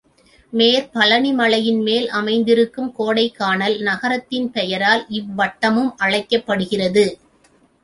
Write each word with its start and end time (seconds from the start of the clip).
மேற்பழனிமலையின் 0.53 1.81
மேல் 1.83 2.07
அமைந்திருக்கும் 2.09 2.89
கோடைக்கானல் 2.97 3.77
நகரத்தின் 3.81 4.49
பெயரால் 4.51 5.05
இவ்வட்டமும் 5.11 5.93
அழைக்கப்படுகிறது. 5.97 7.05